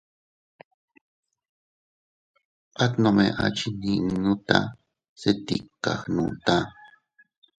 [2.83, 4.57] At nome a chinninuta
[5.19, 6.55] se tika gnuta.